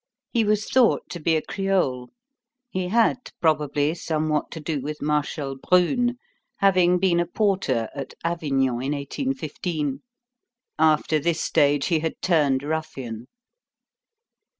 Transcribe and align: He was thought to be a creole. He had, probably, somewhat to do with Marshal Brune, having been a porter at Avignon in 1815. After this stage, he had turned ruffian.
He 0.31 0.43
was 0.43 0.67
thought 0.67 1.07
to 1.11 1.19
be 1.19 1.35
a 1.35 1.43
creole. 1.43 2.09
He 2.71 2.87
had, 2.87 3.19
probably, 3.39 3.93
somewhat 3.93 4.49
to 4.49 4.59
do 4.59 4.81
with 4.81 4.99
Marshal 4.99 5.57
Brune, 5.57 6.17
having 6.57 6.97
been 6.97 7.19
a 7.19 7.27
porter 7.27 7.87
at 7.93 8.15
Avignon 8.23 8.81
in 8.81 8.93
1815. 8.93 10.01
After 10.79 11.19
this 11.19 11.39
stage, 11.39 11.85
he 11.85 11.99
had 11.99 12.19
turned 12.19 12.63
ruffian. 12.63 13.27